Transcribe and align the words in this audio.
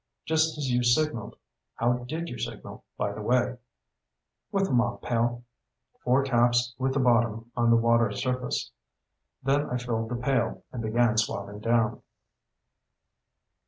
"Just 0.25 0.57
as 0.57 0.71
you 0.71 0.81
signaled. 0.83 1.35
How 1.75 1.93
did 1.93 2.27
you 2.27 2.39
signal, 2.39 2.83
by 2.97 3.13
the 3.13 3.21
way?" 3.21 3.57
"With 4.51 4.63
the 4.63 4.71
mop 4.71 5.03
pail. 5.03 5.43
Four 6.03 6.23
taps 6.23 6.73
with 6.79 6.95
the 6.95 6.99
bottom 6.99 7.51
on 7.55 7.69
the 7.69 7.75
water 7.75 8.11
surface. 8.11 8.71
Then 9.43 9.69
I 9.69 9.77
filled 9.77 10.09
the 10.09 10.15
pail 10.15 10.63
and 10.71 10.81
began 10.81 11.19
swabbing 11.19 11.59
down." 11.59 12.01